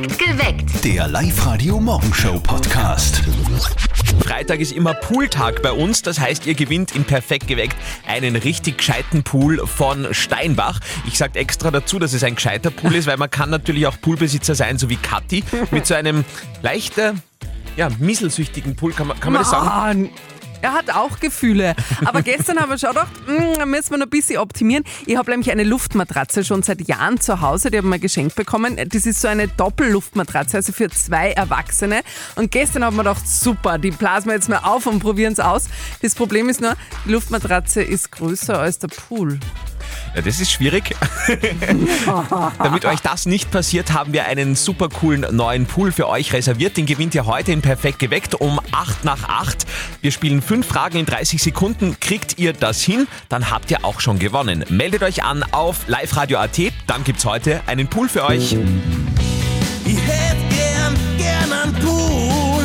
[0.00, 0.84] Perfekt geweckt.
[0.84, 3.22] Der Live-Radio-Morgenshow-Podcast.
[4.20, 7.76] Freitag ist immer Pooltag bei uns, das heißt, ihr gewinnt in Perfekt geweckt
[8.06, 10.80] einen richtig gescheiten Pool von Steinbach.
[11.06, 14.00] Ich sage extra dazu, dass es ein gescheiter Pool ist, weil man kann natürlich auch
[14.00, 16.24] Poolbesitzer sein, so wie Kathi, mit so einem
[16.62, 17.14] leichter,
[17.76, 20.08] ja, mieselsüchtigen Pool, kann man, kann man das sagen?
[20.62, 21.74] Er hat auch Gefühle.
[22.04, 24.84] Aber gestern haben wir schon gedacht, mm, müssen wir noch ein bisschen optimieren.
[25.06, 28.78] Ich habe nämlich eine Luftmatratze schon seit Jahren zu Hause, die haben wir geschenkt bekommen.
[28.88, 32.00] Das ist so eine Doppelluftmatratze, also für zwei Erwachsene.
[32.36, 35.40] Und gestern haben wir gedacht, super, die blasen wir jetzt mal auf und probieren es
[35.40, 35.68] aus.
[36.02, 36.74] Das Problem ist nur,
[37.06, 39.38] die Luftmatratze ist größer als der Pool.
[40.14, 40.96] Ja, das ist schwierig.
[42.58, 46.76] Damit euch das nicht passiert, haben wir einen super coolen neuen Pool für euch reserviert.
[46.76, 49.66] Den gewinnt ihr heute in Perfekt geweckt um 8 nach 8.
[50.00, 51.98] Wir spielen fünf Fragen in 30 Sekunden.
[52.00, 54.64] Kriegt ihr das hin, dann habt ihr auch schon gewonnen.
[54.68, 58.56] Meldet euch an auf liveradio.at, dann gibt's heute einen Pool für euch.
[59.84, 62.64] Ich hätt gern, gern einen Pool,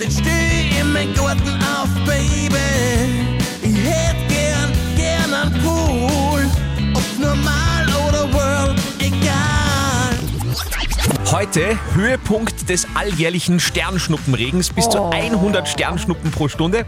[0.00, 3.01] den steh in mein Garten auf, Baby.
[11.54, 16.86] Heute Höhepunkt des alljährlichen Sternschnuppenregens, bis zu 100 Sternschnuppen pro Stunde.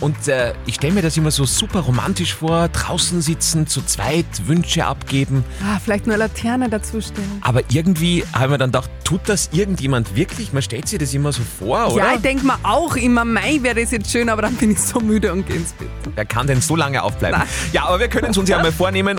[0.00, 4.26] Und äh, ich stelle mir das immer so super romantisch vor, draußen sitzen, zu zweit
[4.46, 5.44] Wünsche abgeben.
[5.62, 7.38] Ah, vielleicht nur eine Laterne dazu stellen.
[7.40, 10.52] Aber irgendwie haben wir dann gedacht, tut das irgendjemand wirklich?
[10.52, 12.04] Man stellt sich das immer so vor, oder?
[12.04, 14.80] Ja, ich denke mir auch immer, Mai wäre das jetzt schön, aber dann bin ich
[14.80, 15.88] so müde und geh ins Bett.
[16.14, 17.40] Wer kann denn so lange aufbleiben?
[17.40, 17.48] Nein.
[17.72, 19.18] Ja, aber wir können es uns ja mal vornehmen.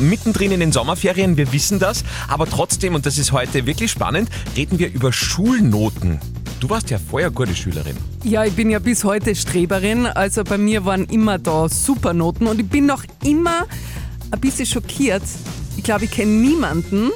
[0.00, 4.28] Mittendrin in den Sommerferien, wir wissen das, aber trotzdem, und das ist heute wirklich spannend,
[4.56, 6.20] reden wir über Schulnoten.
[6.60, 7.96] Du warst ja vorher gute Schülerin.
[8.24, 12.58] Ja, ich bin ja bis heute Streberin, also bei mir waren immer da Supernoten und
[12.60, 13.66] ich bin noch immer
[14.32, 15.22] ein bisschen schockiert.
[15.76, 17.10] Ich glaube, ich kenne niemanden.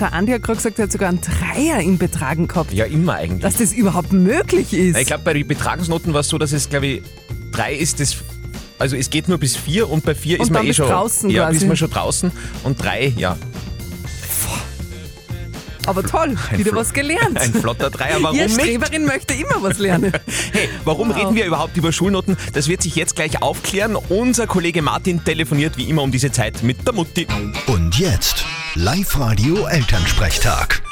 [0.00, 2.72] Der Andi hat gerade gesagt, er hat sogar einen Dreier im Betragen gehabt.
[2.72, 3.42] Ja, immer eigentlich.
[3.42, 4.98] Dass das überhaupt möglich ist.
[4.98, 7.02] Ich glaube, bei den Betragensnoten war es so, dass es, glaube ich,
[7.52, 8.16] drei ist das.
[8.78, 10.88] Also es geht nur bis vier und bei vier Und ist man eh schon.
[10.88, 11.58] draußen ja, quasi.
[11.58, 12.30] ist man schon draußen
[12.64, 13.36] und drei, ja.
[15.86, 17.38] Aber toll, wieder Flo- was gelernt.
[17.40, 18.60] Ein flotter Dreier, warum Ihr nicht?
[18.60, 20.12] Streberin möchte immer was lernen.
[20.52, 21.16] Hey, warum Wow.
[21.16, 22.36] reden wir überhaupt über Schulnoten?
[22.54, 23.94] Das wird sich jetzt gleich aufklären.
[23.96, 27.26] Unser Kollege Martin telefoniert wie immer um diese Zeit mit der Mutti.
[27.66, 28.44] Und jetzt
[28.74, 30.82] Live-Radio Elternsprechtag.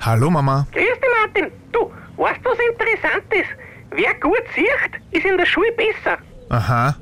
[0.00, 0.66] Hallo Mama.
[0.72, 1.52] Grüß dich, Martin.
[1.72, 3.50] Du, weißt du, was interessant ist?
[3.90, 6.18] Wer gut sieht, ist in der Schule besser.
[6.48, 6.96] Aha,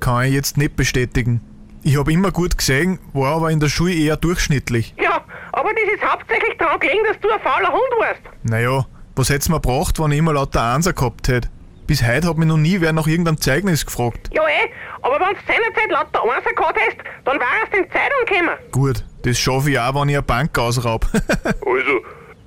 [0.00, 1.40] kann ich jetzt nicht bestätigen.
[1.84, 4.94] Ich habe immer gut gesehen, war aber in der Schule eher durchschnittlich.
[5.02, 8.20] Ja, aber das ist hauptsächlich daran gelegen, dass du ein fauler Hund warst.
[8.44, 11.48] Naja, was hätt's mir gebracht, wenn ich immer lauter Einser gehabt hätte?
[11.88, 14.30] Bis heute hat mich noch nie wer nach irgendeinem Zeugnis gefragt.
[14.32, 14.70] Ja eh,
[15.02, 18.58] aber wenn du seinerzeit lauter Einser gehabt hast, dann wärst du in die Zeitung gekommen.
[18.70, 21.06] Gut, das schaffe ich auch, wenn ich eine Bank ausraub.
[21.44, 21.98] Also,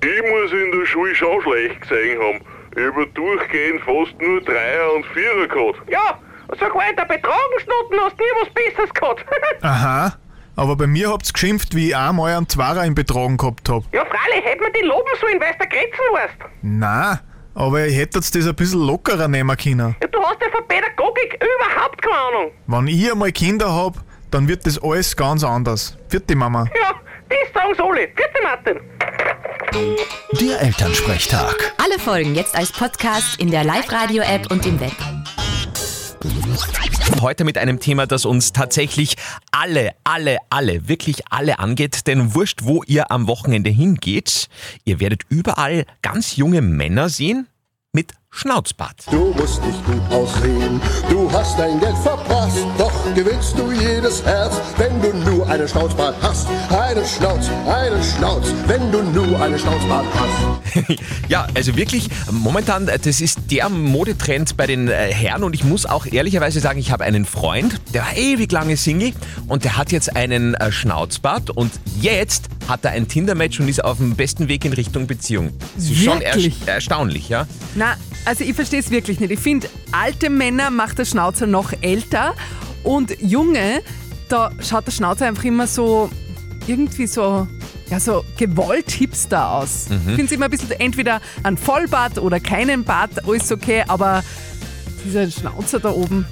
[0.02, 2.40] ich muss in der Schule schon schlecht gesehen haben.
[2.76, 5.90] Ich habe durchgehend fast nur Dreier und Vierer gehabt.
[5.90, 6.20] Ja,
[6.60, 9.26] sogar in der Betragensnoten hast du nie was Besseres gehabt.
[9.62, 10.14] Aha,
[10.56, 13.84] aber bei mir habt's geschimpft, wie ich einmal einen Zwarer im Betragen gehabt hab.
[13.94, 16.36] ja, freilich, hätte man die loben sollen, weil du der Grätzen warst.
[16.62, 17.20] Na,
[17.56, 19.96] aber ich hätte das ein bisschen lockerer nehmen können.
[20.02, 22.52] Ja, du hast ja von Pädagogik überhaupt keine Ahnung.
[22.68, 23.96] Wenn ich einmal Kinder hab,
[24.32, 25.98] dann wird das alles ganz anders.
[26.10, 26.68] Vierte Mama.
[26.82, 26.94] Ja,
[27.30, 28.08] das sagen's alle.
[28.08, 28.80] Bitte, Martin.
[30.40, 31.74] Der Elternsprechtag.
[31.84, 34.94] Alle Folgen jetzt als Podcast in der Live-Radio-App und im Web.
[37.22, 39.16] Heute mit einem Thema, das uns tatsächlich
[39.52, 42.08] alle, alle, alle, wirklich alle angeht.
[42.08, 44.48] Denn wurscht, wo ihr am Wochenende hingeht,
[44.84, 47.48] ihr werdet überall ganz junge Männer sehen
[47.94, 48.98] mit Schnauzbart.
[49.12, 54.60] Du musst nicht gut aussehen, du hast dein Geld verprasst, doch gewinnst du jedes Herz,
[54.78, 56.46] wenn du nur einen Schnauzbart hast.
[56.70, 60.96] Einen Schnauz, einen Schnauz, wenn du nur einen Schnauzbart hast.
[61.30, 65.64] Ja, also wirklich, momentan, äh, das ist der Modetrend bei den äh, Herren und ich
[65.64, 69.14] muss auch ehrlicherweise sagen, ich habe einen Freund, der war ewig lange Single
[69.48, 73.84] und der hat jetzt einen äh, Schnauzbart und jetzt hat er ein Tinder-Match und ist
[73.84, 75.52] auf dem besten Weg in Richtung Beziehung.
[75.76, 76.58] Das ist schon Wirklich?
[76.60, 77.48] erst- erstaunlich, ja?
[77.74, 79.32] Na, also ich verstehe es wirklich nicht.
[79.32, 82.34] Ich finde, alte Männer macht der Schnauzer noch älter
[82.84, 83.82] und junge,
[84.30, 86.10] da schaut der Schnauzer einfach immer so
[86.68, 87.48] irgendwie so,
[87.90, 89.86] ja, so gewollt hipster aus.
[89.90, 94.24] Ich finde es immer ein bisschen entweder ein Vollbart oder keinen Bart, alles okay, aber
[95.06, 96.26] dieser Schnauzer da oben,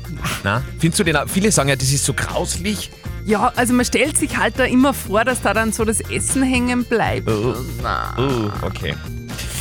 [0.43, 2.89] Na, findest du den, auch- viele sagen ja, das ist so grauslich.
[3.25, 6.41] ja, also man stellt sich halt da immer vor, dass da dann so das Essen
[6.41, 7.29] hängen bleibt.
[7.83, 8.15] Na.
[8.17, 8.95] Oh, okay.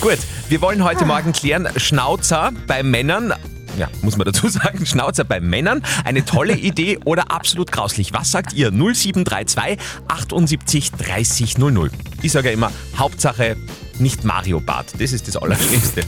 [0.02, 0.18] Gut,
[0.48, 3.34] wir wollen heute Morgen klären, Schnauzer bei Männern,
[3.78, 8.12] ja, muss man dazu sagen, Schnauzer bei Männern, eine tolle Idee oder absolut grauslich?
[8.12, 8.72] Was sagt ihr?
[8.72, 9.78] 0732
[10.08, 11.90] 78 30 00.
[12.20, 13.56] Ich sage ja immer, Hauptsache
[14.02, 14.92] nicht Mario Bart.
[14.98, 16.02] Das ist das Allerschlimmste.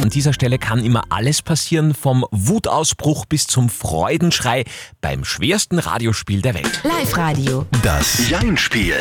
[0.00, 4.64] An dieser Stelle kann immer alles passieren, vom Wutausbruch bis zum Freudenschrei
[5.00, 6.80] beim schwersten Radiospiel der Welt.
[6.84, 7.66] Live-Radio.
[7.82, 8.94] Das Jein-Spiel.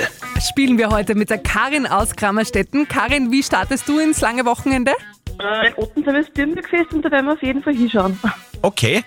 [0.49, 2.87] Spielen wir heute mit der Karin aus Kramerstetten.
[2.87, 4.93] Karin, wie startest du ins lange Wochenende?
[5.39, 8.19] Äh, Ottensheim ist Birnbergfest und da werden wir auf jeden Fall hinschauen.
[8.61, 9.03] Okay.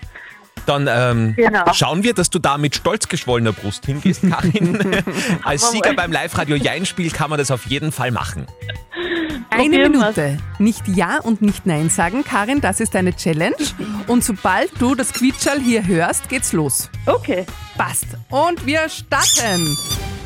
[0.65, 1.73] Dann ähm, Genau.
[1.73, 5.03] schauen wir, dass du da mit stolz geschwollener Brust hingehst, Karin.
[5.43, 8.47] Als Sieger beim Live-Radio Jein-Spiel kann man das auf jeden Fall machen.
[9.49, 9.89] Eine.
[9.89, 10.39] Minute.
[10.57, 12.23] Nicht Ja und nicht Nein sagen.
[12.23, 13.55] Karin, das ist deine Challenge.
[14.07, 16.89] Und sobald du das Quietschall hier hörst, geht's los.
[17.05, 17.45] Okay.
[17.77, 18.07] Passt.
[18.29, 19.77] Und wir starten.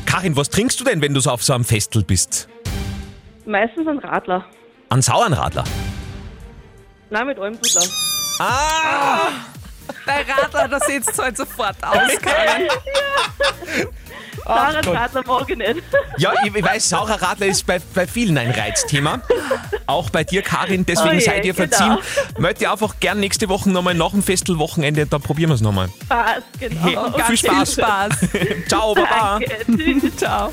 [0.06, 2.48] Karin, was trinkst du denn, wenn du so auf so einem Festel bist?
[3.44, 4.46] Meistens ein Radler.
[4.88, 5.64] An Sauernradler.
[7.10, 7.82] Nein, mit Almbudler.
[8.38, 9.28] Ah!
[10.08, 12.68] Der Radler, das sieht halt sofort aus, Karin.
[14.48, 15.74] Sarah Radler mag ich nicht.
[16.18, 19.20] Ja, ich, ich weiß, saurer Radler ist bei, bei vielen ein Reizthema.
[19.86, 21.96] Auch bei dir, Karin, deswegen Oh seid ihr verziehen.
[22.26, 22.40] genau.
[22.40, 25.88] Möchte ich einfach gern nächste Woche nochmal nach dem Festelwochenende, da probieren wir es nochmal.
[26.06, 26.82] Spaß, genau.
[26.82, 27.72] Hey, Ganz viel Spaß.
[27.74, 28.10] Spaß.
[28.68, 29.38] Ciao, Baba.
[29.38, 30.00] Danke.
[30.00, 30.16] Tschüss.
[30.16, 30.50] Ciao.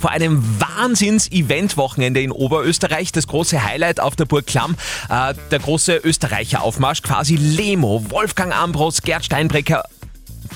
[0.00, 4.76] Vor einem Wahnsinns-Event-Wochenende in Oberösterreich, das große Highlight auf der Burg Klamm,
[5.10, 9.84] äh, der große Österreicher-Aufmarsch, quasi Lemo, Wolfgang Ambros, Gerd Steinbrecker,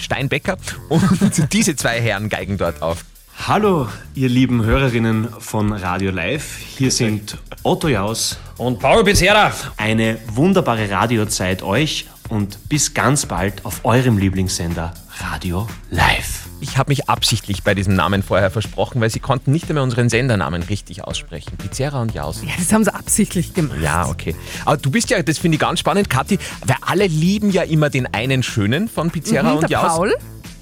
[0.03, 0.57] Steinbecker
[0.89, 1.03] und
[1.53, 3.05] diese zwei Herren geigen dort auf.
[3.49, 6.59] Hallo, ihr lieben Hörerinnen von Radio Live.
[6.59, 9.53] Hier sind Otto Jaus Und Paul Becerra.
[9.77, 16.52] Eine wunderbare Radiozeit euch und bis ganz bald auf eurem Lieblingssender Radio Live.
[16.63, 20.09] Ich habe mich absichtlich bei diesem Namen vorher versprochen, weil sie konnten nicht einmal unseren
[20.09, 21.57] Sendernamen richtig aussprechen.
[21.59, 22.41] Pizerra und Jaus.
[22.43, 23.79] Ja, das haben sie absichtlich gemacht.
[23.83, 24.37] Ja, okay.
[24.65, 27.91] Aber du bist ja, das finde ich ganz spannend, Kathi, weil alle lieben ja immer
[27.91, 29.97] den einen Schönen von Pizerra Mhm, und der Jaus.
[29.97, 30.15] Paul.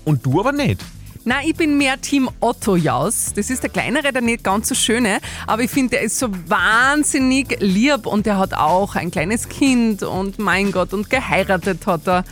[0.06, 0.80] Und du aber nicht.
[1.26, 3.32] Nein, ich bin mehr Team Otto Jaus.
[3.36, 5.18] Das ist der kleinere, der nicht ganz so schöne.
[5.46, 10.02] Aber ich finde, der ist so wahnsinnig lieb und der hat auch ein kleines Kind
[10.02, 12.24] und mein Gott, und geheiratet hat er.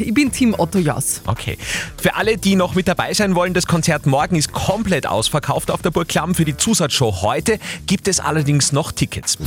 [0.00, 1.22] Ich bin Team Otto Jaus.
[1.26, 1.58] Okay.
[1.96, 5.82] Für alle, die noch mit dabei sein wollen, das Konzert morgen ist komplett ausverkauft auf
[5.82, 6.34] der Burg Klamm.
[6.34, 9.38] Für die Zusatzshow heute gibt es allerdings noch Tickets.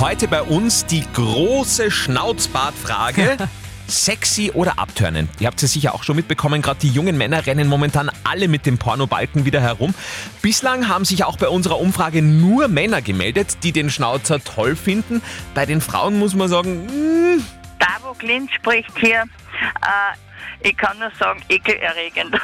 [0.00, 3.36] Heute bei uns die große Schnauzbartfrage.
[3.88, 5.28] Sexy oder abturnen?
[5.38, 8.64] Ihr habt es sicher auch schon mitbekommen, gerade die jungen Männer rennen momentan alle mit
[8.64, 9.94] dem Pornobalken wieder herum.
[10.40, 15.20] Bislang haben sich auch bei unserer Umfrage nur Männer gemeldet, die den Schnauzer toll finden.
[15.54, 17.44] Bei den Frauen muss man sagen, mm,
[17.82, 19.22] Davo Klint spricht hier.
[19.22, 22.36] Äh, ich kann nur sagen, ekelerregend.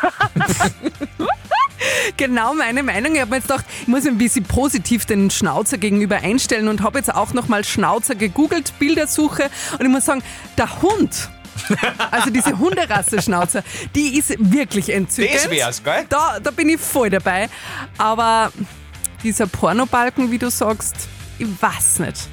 [2.17, 3.15] Genau meine Meinung.
[3.15, 6.83] Ich habe mir jetzt gedacht, ich muss ein bisschen positiv den Schnauzer gegenüber einstellen und
[6.83, 9.49] habe jetzt auch nochmal Schnauzer gegoogelt, Bildersuche
[9.79, 10.23] und ich muss sagen,
[10.57, 11.31] der Hund,
[12.11, 13.63] also diese Hunderasse Schnauzer,
[13.95, 15.37] die ist wirklich entzückend.
[15.37, 16.07] Das wär's, gell?
[16.09, 17.49] Da, da bin ich voll dabei.
[17.97, 18.53] Aber
[19.23, 21.09] dieser Pornobalken, wie du sagst,
[21.39, 22.29] ich weiß nicht.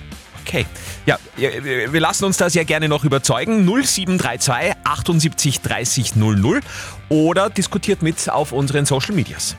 [0.47, 0.67] Okay.
[1.07, 3.65] Ja, wir lassen uns da sehr gerne noch überzeugen.
[3.65, 6.61] 0732 78 30 00
[7.09, 9.55] oder diskutiert mit auf unseren Social Medias.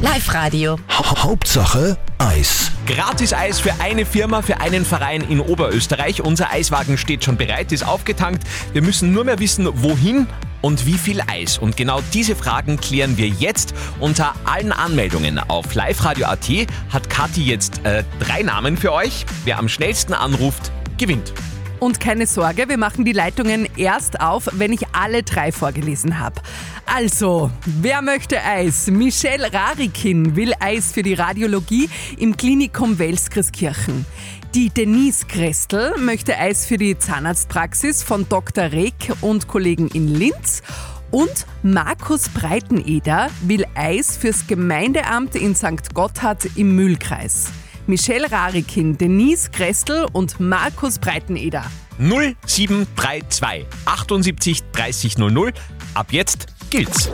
[0.00, 0.78] Live-Radio.
[0.90, 2.70] Ha Hauptsache Eis.
[2.86, 6.22] Gratis Eis für eine Firma, für einen Verein in Oberösterreich.
[6.22, 8.44] Unser Eiswagen steht schon bereit, ist aufgetankt.
[8.72, 10.28] Wir müssen nur mehr wissen, wohin
[10.62, 11.58] und wie viel Eis.
[11.58, 13.74] Und genau diese Fragen klären wir jetzt.
[13.98, 16.48] Unter allen Anmeldungen auf liveradio.at
[16.90, 19.26] hat Kathi jetzt äh, drei Namen für euch.
[19.44, 21.32] Wer am schnellsten anruft, gewinnt.
[21.80, 26.40] Und keine Sorge, wir machen die Leitungen erst auf, wenn ich alle drei vorgelesen habe.
[26.86, 28.88] Also, wer möchte Eis?
[28.88, 34.06] Michelle Rarikin will Eis für die Radiologie im Klinikum Welskirchen.
[34.54, 38.72] Die Denise Krestel möchte Eis für die Zahnarztpraxis von Dr.
[38.72, 40.62] Reck und Kollegen in Linz.
[41.10, 45.94] Und Markus Breiteneder will Eis fürs Gemeindeamt in St.
[45.94, 47.52] Gotthard im Mühlkreis.
[47.88, 51.64] Michelle Rarikin, Denise Krestel und Markus Breiteneder.
[51.98, 55.52] 0732 78 30 00.
[55.94, 57.10] Ab jetzt gilt's.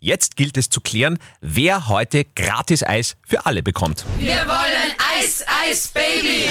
[0.00, 4.04] Jetzt gilt es zu klären, wer heute gratis Eis für alle bekommt.
[4.18, 6.48] Wir wollen Eis, Eis, Baby.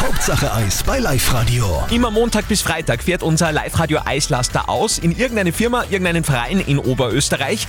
[0.00, 1.84] Hauptsache Eis bei Live Radio.
[1.90, 6.78] Immer Montag bis Freitag fährt unser Live-Radio Eislaster aus in irgendeine Firma, irgendeinen Verein in
[6.78, 7.66] Oberösterreich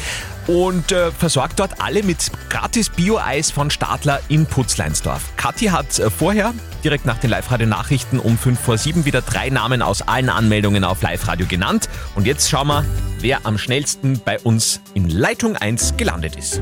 [0.48, 5.36] und äh, versorgt dort alle mit gratis Bio-Eis von Stadler in Putzleinsdorf.
[5.38, 6.54] Kathi hat äh, vorher,
[6.84, 11.02] direkt nach den Live-Radio-Nachrichten um 5 vor 7, wieder drei Namen aus allen Anmeldungen auf
[11.02, 11.90] Live-Radio genannt.
[12.16, 12.86] Und jetzt schauen wir,
[13.22, 16.62] wer am schnellsten bei uns in Leitung 1 gelandet ist.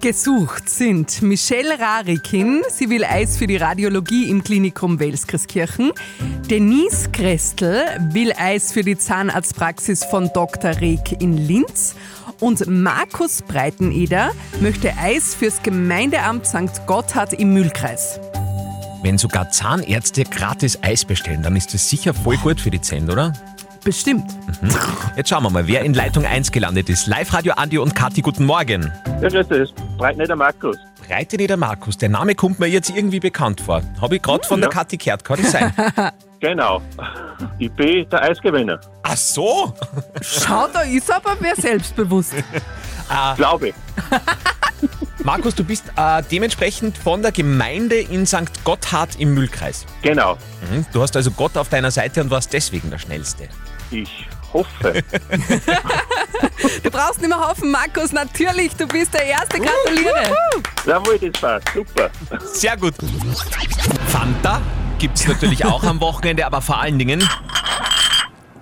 [0.00, 5.90] Gesucht sind Michelle Rarikin, sie will Eis für die Radiologie im Klinikum Welskirchen.
[6.48, 10.80] Denise Krestel will Eis für die Zahnarztpraxis von Dr.
[10.80, 11.96] Reg in Linz.
[12.38, 16.86] Und Markus Breiteneder möchte Eis fürs Gemeindeamt St.
[16.86, 18.20] Gotthard im Mühlkreis.
[19.02, 23.12] Wenn sogar Zahnärzte gratis Eis bestellen, dann ist das sicher voll gut für die Zähne,
[23.12, 23.55] oder?
[23.86, 24.32] Bestimmt.
[24.62, 24.70] Mhm.
[25.16, 27.06] Jetzt schauen wir mal, wer in Leitung 1 gelandet ist.
[27.06, 28.92] Live-Radio Andi und Kathi, guten Morgen.
[29.22, 29.72] Ja, grüß dich.
[29.96, 30.76] Breitneder Markus.
[31.06, 33.82] Breiteneder Markus, der Name kommt mir jetzt irgendwie bekannt vor.
[34.00, 34.74] Habe ich gerade von der Ja.
[34.74, 35.72] Kathi gehört, kann das sein?
[36.40, 36.82] Genau.
[37.58, 38.78] Ich bin der Eisgewinner.
[39.04, 39.72] Ach so?
[40.20, 42.34] Schau, da ist aber wer selbstbewusst.
[43.36, 43.74] Glaube ich.
[45.24, 48.64] Markus, du bist äh, dementsprechend von der Gemeinde in St.
[48.64, 49.86] Gotthard im Mühlkreis.
[50.02, 50.34] Genau.
[50.70, 50.84] Mhm.
[50.92, 53.48] Du hast also Gott auf deiner Seite und warst deswegen der Schnellste.
[53.90, 55.02] Ich hoffe.
[56.82, 58.12] Du brauchst nicht mehr hoffen, Markus.
[58.12, 59.58] Natürlich, du bist der Erste.
[59.58, 60.34] Gratuliere.
[60.84, 61.68] Jawohl, das passt.
[61.74, 62.10] Super.
[62.44, 62.94] Sehr gut.
[64.08, 64.60] Fanta
[64.98, 67.28] gibt es natürlich auch am Wochenende, aber vor allen Dingen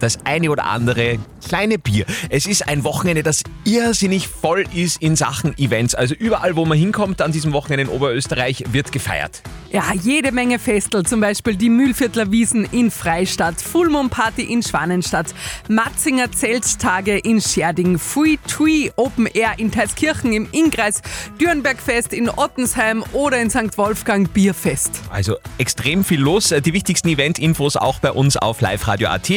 [0.01, 2.05] das eine oder andere kleine Bier.
[2.29, 5.95] Es ist ein Wochenende, das irrsinnig voll ist in Sachen Events.
[5.95, 9.43] Also überall, wo man hinkommt an diesem Wochenende in Oberösterreich, wird gefeiert.
[9.75, 14.63] Ja, jede Menge Festel, zum Beispiel die Mühlviertler Wiesen in Freistadt, Full Moon Party in
[14.63, 15.35] Schwanenstadt,
[15.69, 21.03] Matzinger Zelttage in Scherding, Fui Tui Open Air in Teiskirchen im Innkreis,
[21.41, 23.77] Dürnbergfest in Ottensheim oder in St.
[23.77, 24.93] Wolfgang Bierfest.
[25.11, 26.51] Also extrem viel los.
[26.51, 29.29] Die wichtigsten Event-Infos auch bei uns auf liveradio.at.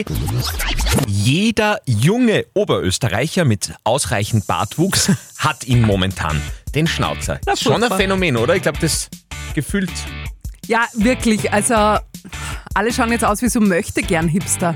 [1.08, 6.39] Jeder junge Oberösterreicher mit ausreichend Bartwuchs hat ihn momentan.
[6.75, 7.39] Den Schnauzer.
[7.45, 7.91] Na, Ist schon ein.
[7.97, 8.55] Phänomen, oder?
[8.55, 9.09] Ich glaube, das
[9.55, 9.91] gefühlt.
[10.67, 11.74] Ja, wirklich, also
[12.74, 14.75] alle schauen jetzt aus wie so möchte gern Hipster.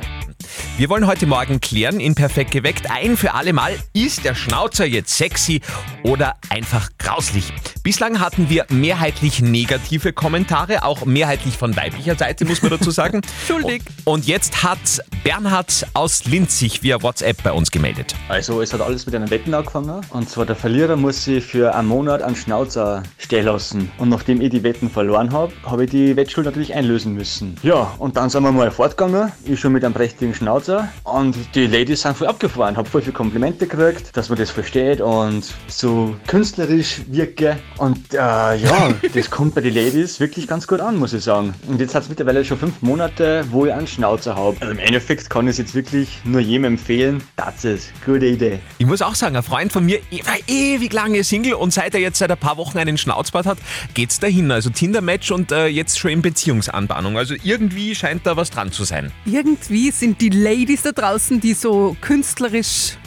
[0.78, 4.86] Wir wollen heute Morgen klären, in Perfekt geweckt, ein für alle Mal, ist der Schnauzer
[4.86, 5.62] jetzt sexy
[6.04, 7.52] oder einfach grauslich?
[7.84, 13.22] Bislang hatten wir mehrheitlich negative Kommentare, auch mehrheitlich von weiblicher Seite, muss man dazu sagen.
[13.48, 13.84] Schuldig.
[14.06, 14.78] Und jetzt hat
[15.24, 18.16] Bernhard aus Linz sich via WhatsApp bei uns gemeldet.
[18.30, 20.02] Also es hat alles mit einer Wetten angefangen.
[20.10, 23.92] Und zwar der Verlierer muss sich für einen Monat einen Schnauzer stehen lassen.
[23.98, 27.56] Und nachdem ich die Wetten verloren habe, habe ich die Wettschuld natürlich einlösen müssen.
[27.64, 29.32] Ja, und dann sind wir mal fortgegangen.
[29.46, 30.90] Ich schon mit einem prächtigen Schnauzer.
[31.04, 32.76] Und die Ladies sind voll abgefahren.
[32.76, 37.60] Habe voll viele Komplimente gekriegt, dass man das versteht und so künstlerisch wirke.
[37.78, 41.54] Und äh, ja, das kommt bei den Ladies wirklich ganz gut an, muss ich sagen.
[41.68, 44.58] Und jetzt hat es mittlerweile schon fünf Monate, wo ich einen Schnauzer habe.
[44.62, 47.22] Also im Endeffekt kann ich es jetzt wirklich nur jedem empfehlen.
[47.36, 48.60] Das ist gute Idee.
[48.80, 51.94] Ich muss auch sagen, ein Freund von mir eh- war ewig lange Single und seit
[51.94, 53.60] er jetzt seit ein paar Wochen einen Schnauzbart hat,
[53.94, 54.50] geht's dahin.
[54.50, 57.16] Also Tinder-Match und äh, jetzt schon in Beziehungsanbahnung.
[57.18, 59.12] Also irgendwie scheint da was dran zu sein.
[59.26, 62.98] Irgendwie sind die Ladies da draußen, die so künstlerisch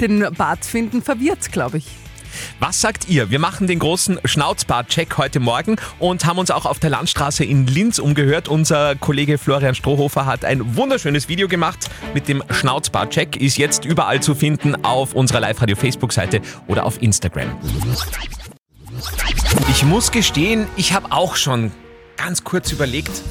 [0.00, 1.86] den Bart finden, verwirrt, glaube ich.
[2.60, 3.30] Was sagt ihr?
[3.30, 7.66] Wir machen den großen Schnauzbart-Check heute Morgen und haben uns auch auf der Landstraße in
[7.66, 8.48] Linz umgehört.
[8.48, 13.36] Unser Kollege Florian Strohhofer hat ein wunderschönes Video gemacht mit dem Schnauzbart-Check.
[13.36, 17.48] Ist jetzt überall zu finden auf unserer Live-Radio-Facebook-Seite oder auf Instagram.
[19.70, 21.72] Ich muss gestehen, ich habe auch schon
[22.16, 23.22] ganz kurz überlegt,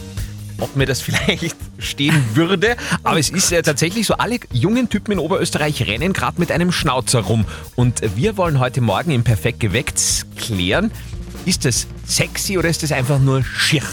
[0.59, 2.75] ob mir das vielleicht stehen würde.
[3.03, 6.71] Aber es ist ja tatsächlich so, alle jungen Typen in Oberösterreich rennen gerade mit einem
[6.71, 7.45] Schnauzer rum.
[7.75, 10.91] Und wir wollen heute Morgen im Perfekt geweckt klären,
[11.45, 13.83] ist das sexy oder ist das einfach nur schier?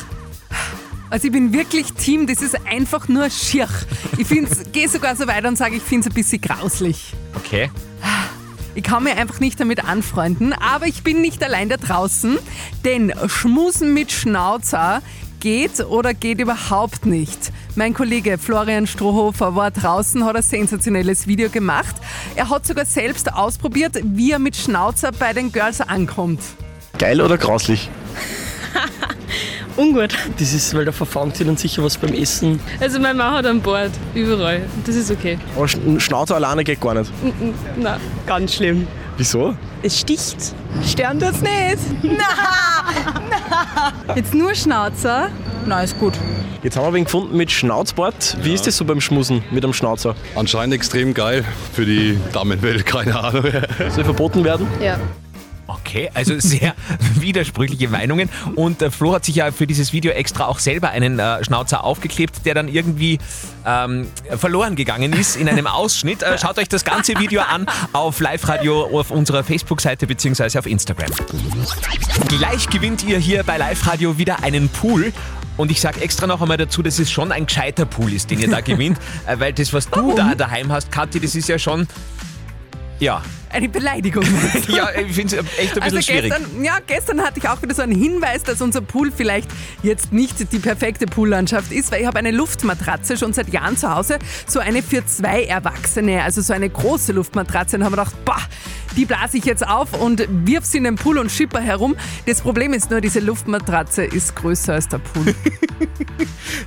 [1.11, 3.69] Also ich bin wirklich Team, das ist einfach nur schier.
[4.19, 4.29] Ich
[4.73, 7.13] gehe sogar so weit und sage, ich finde es ein bisschen grauslich.
[7.35, 7.71] Okay.
[8.75, 12.39] Ich kann mir einfach nicht damit anfreunden, aber ich bin nicht allein da draußen,
[12.85, 15.01] denn Schmusen mit Schnauzer
[15.45, 17.53] geht oder geht überhaupt nicht.
[17.77, 21.95] Mein Kollege Florian Strohhofer war draußen, hat ein sensationelles Video gemacht.
[22.35, 26.41] Er hat sogar selbst ausprobiert, wie er mit Schnauzer bei den Girls ankommt.
[26.99, 27.91] Geil oder grauslich?
[29.77, 30.17] Ungut.
[30.39, 32.59] Das ist, weil da verfangt sich dann sicher was beim Essen.
[32.81, 34.63] Also mein Mann hat an Bord, überall.
[34.87, 35.39] Das ist okay.
[35.57, 37.13] Aber Sch- Schnauzer alleine geht gar nicht.
[37.77, 38.87] Na, ganz schlimm.
[39.19, 39.55] Wieso?
[39.85, 40.55] Es sticht.
[40.83, 41.77] Stern tut's nicht.
[42.03, 44.15] Na, na.
[44.17, 45.29] Jetzt nur Schnauzer.
[45.67, 46.15] Na, ist gut.
[46.63, 48.39] Jetzt haben wir wen gefunden mit Schnauzbart.
[48.41, 50.15] Wie ist das so beim Schmusen mit einem Schnauzer?
[50.37, 53.45] Anscheinend extrem geil für die Damenwelt, keine Ahnung.
[53.91, 54.67] Soll verboten werden?
[54.81, 54.97] Ja.
[55.67, 56.75] Okay, also sehr
[57.15, 58.29] widersprüchliche Meinungen.
[58.55, 61.85] Und äh, Flo hat sich ja für dieses Video extra auch selber einen äh, Schnauzer
[61.85, 63.19] aufgeklebt, der dann irgendwie
[63.67, 66.23] ähm, verloren gegangen ist in einem Ausschnitt.
[66.23, 70.59] Äh, schaut euch das ganze Video an auf Live-Radio auf unserer Facebook-Seite bzw.
[70.59, 71.11] auf Instagram.
[72.29, 75.13] Gleich gewinnt ihr hier bei Live-Radio wieder einen Pool.
[75.57, 78.41] Und ich sage extra noch einmal dazu, dass es schon ein gescheiter Pool ist, den
[78.41, 78.99] ihr da gewinnt.
[79.27, 81.87] Äh, weil das, was du da daheim hast, Kathi, das ist ja schon
[83.01, 83.23] Ja.
[83.51, 84.25] Eine Beleidigung.
[84.69, 86.31] Ja, ich finde es echt ein bisschen Also schwierig.
[86.33, 89.49] gestern, ja, gestern hatte ich auch wieder so einen Hinweis, dass unser Pool vielleicht
[89.83, 93.95] jetzt nicht die perfekte Poollandschaft ist, weil ich habe eine Luftmatratze schon seit Jahren zu
[93.95, 98.25] Hause, so eine für zwei Erwachsene, also so eine große Luftmatratze und haben wir gedacht,
[98.25, 98.41] boah,
[98.97, 101.97] die blase ich jetzt auf und wirf sie in den Pool und schipper herum.
[102.27, 105.35] Das Problem ist nur, diese Luftmatratze ist größer als der Pool.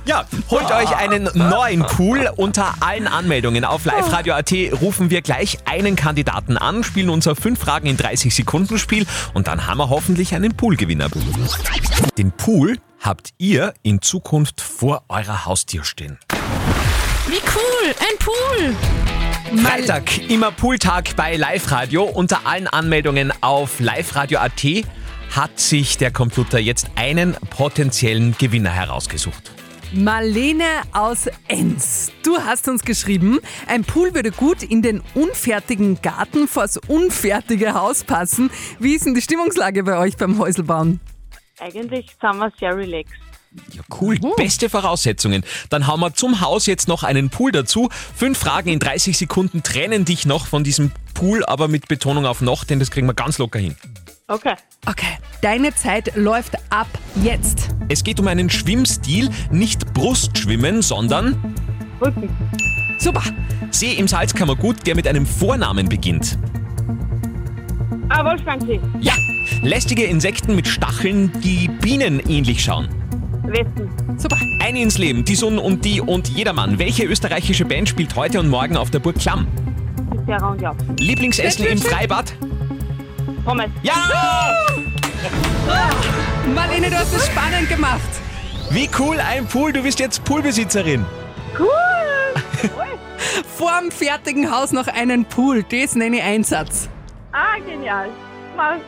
[0.04, 2.30] Ja, holt euch einen neuen Pool.
[2.36, 7.86] Unter allen Anmeldungen auf liveradio.at rufen wir gleich einen Kandidaten an, spielen unser 5 Fragen
[7.86, 11.08] in 30 Sekunden Spiel und dann haben wir hoffentlich einen Poolgewinner.
[12.16, 16.18] Den Pool habt ihr in Zukunft vor eurer Haustür stehen.
[17.28, 19.07] Wie cool, ein Pool.
[19.56, 22.04] Freitag, immer Pooltag bei Live Radio.
[22.04, 24.62] Unter allen Anmeldungen auf liveradio.at
[25.34, 29.50] hat sich der Computer jetzt einen potenziellen Gewinner herausgesucht.
[29.92, 32.12] Marlene aus Enns.
[32.22, 38.04] Du hast uns geschrieben, ein Pool würde gut in den unfertigen Garten vors unfertige Haus
[38.04, 38.50] passen.
[38.78, 41.00] Wie ist denn die Stimmungslage bei euch beim Häuselbauen?
[41.58, 43.27] Eigentlich sind wir sehr relaxed.
[43.72, 44.18] Ja, cool.
[44.36, 45.42] Beste Voraussetzungen.
[45.70, 47.88] Dann haben wir zum Haus jetzt noch einen Pool dazu.
[48.14, 52.40] Fünf Fragen in 30 Sekunden trennen dich noch von diesem Pool, aber mit Betonung auf
[52.40, 53.74] noch, denn das kriegen wir ganz locker hin.
[54.28, 54.54] Okay.
[54.86, 56.86] Okay, deine Zeit läuft ab
[57.22, 57.68] jetzt.
[57.88, 61.56] Es geht um einen Schwimmstil, nicht Brustschwimmen, sondern
[62.00, 62.28] Rücken.
[62.98, 63.22] Super.
[63.70, 66.38] See im Salzkammergut, der mit einem Vornamen beginnt.
[68.10, 68.80] Ah, Wolfgangsee.
[69.00, 69.14] Ja.
[69.62, 72.88] Lästige Insekten mit Stacheln, die Bienen ähnlich schauen.
[73.52, 74.18] Westen.
[74.18, 74.36] Super.
[74.64, 76.78] Ein ins Leben, die Sonne und die und jedermann.
[76.78, 79.46] Welche österreichische Band spielt heute und morgen auf der Burg Klamm?
[80.26, 80.76] Sarah und Jauf.
[80.98, 82.34] Lieblingsessen im Freibad?
[83.44, 83.70] Pommes.
[83.82, 83.94] Ja!
[86.54, 88.00] Marlene, du hast es spannend gemacht.
[88.70, 91.04] Wie cool ein Pool, du bist jetzt Poolbesitzerin.
[91.58, 91.68] Cool.
[93.56, 96.88] Vorm fertigen Haus noch einen Pool, das nenne ich Einsatz.
[97.32, 98.08] ah, genial.
[98.56, 98.80] Mal,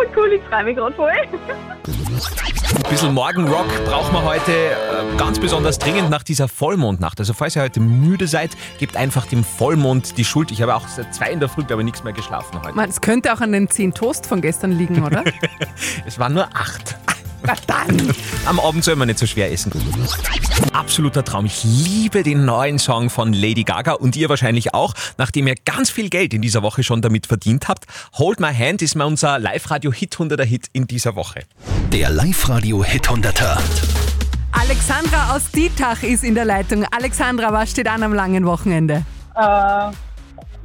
[0.00, 1.10] voll cool, ich freue mich gerade voll.
[1.10, 7.18] Ein bisschen Morgenrock brauchen wir heute äh, ganz besonders dringend nach dieser Vollmondnacht.
[7.18, 10.50] Also falls ihr heute müde seid, gebt einfach dem Vollmond die Schuld.
[10.50, 12.74] Ich habe auch seit zwei in der Früh, glaube ich, nichts mehr geschlafen heute.
[12.74, 15.24] Man, es könnte auch an den 10 Toast von gestern liegen, oder?
[16.06, 16.96] Es waren nur acht.
[17.42, 18.14] Na dann.
[18.44, 19.72] Am Abend soll man nicht so schwer essen.
[20.72, 21.46] Absoluter Traum.
[21.46, 25.90] Ich liebe den neuen Song von Lady Gaga und ihr wahrscheinlich auch, nachdem ihr ganz
[25.90, 27.86] viel Geld in dieser Woche schon damit verdient habt.
[28.14, 31.44] Hold My Hand ist mal unser Live-Radio-Hit 100er Hit in dieser Woche.
[31.92, 33.58] Der Live-Radio Hit 100er.
[34.52, 36.84] Alexandra aus Dietach ist in der Leitung.
[36.90, 39.04] Alexandra, was steht an am langen Wochenende?
[39.34, 39.92] Äh, ja,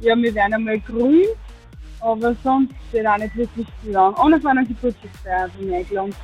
[0.00, 1.24] wir werden einmal grün,
[2.00, 4.12] aber sonst steht auch nicht wirklich viel an.
[4.14, 6.14] Und es war eine Geburtstagsfeier von mir eingeladen.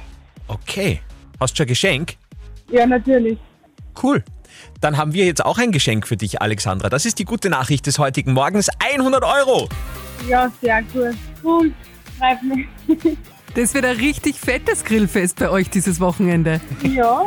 [0.48, 1.00] Okay.
[1.40, 2.16] Hast du schon ein Geschenk?
[2.70, 3.38] Ja, natürlich.
[4.02, 4.22] Cool.
[4.80, 6.88] Dann haben wir jetzt auch ein Geschenk für dich, Alexandra.
[6.88, 8.68] Das ist die gute Nachricht des heutigen Morgens.
[8.94, 9.68] 100 Euro.
[10.28, 11.14] Ja, sehr cool.
[11.42, 11.72] Cool.
[12.18, 13.16] Freut mich.
[13.54, 16.60] Das wird ein richtig fettes Grillfest bei euch dieses Wochenende.
[16.82, 17.24] ja.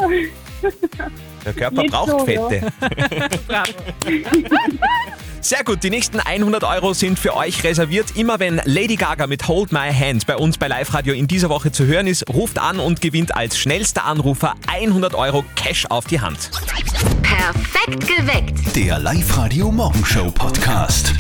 [1.46, 2.72] Der Körper Nicht braucht so, Fette.
[3.50, 3.64] ja.
[5.46, 8.16] Sehr gut, die nächsten 100 Euro sind für euch reserviert.
[8.16, 11.50] Immer wenn Lady Gaga mit Hold My Hand bei uns bei Live Radio in dieser
[11.50, 16.06] Woche zu hören ist, ruft an und gewinnt als schnellster Anrufer 100 Euro Cash auf
[16.06, 16.50] die Hand.
[17.22, 18.76] Perfekt geweckt.
[18.76, 21.14] Der Live-Radio Morgenshow Podcast.